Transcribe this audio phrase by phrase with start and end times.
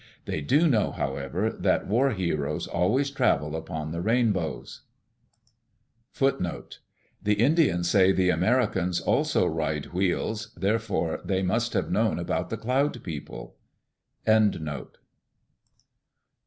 [0.25, 4.81] They do know, however, that war heroes always travel upon the rainbows.
[6.13, 6.41] (5)
[7.21, 12.57] The Indians say the Americans also ride wheels, therefore they must have known about the
[12.57, 13.57] Cloud People.